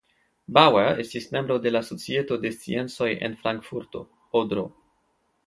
[0.57, 4.03] Bauer estis membro de la Societo de Sciencoj en Frankfurto
[4.43, 4.67] (Odro).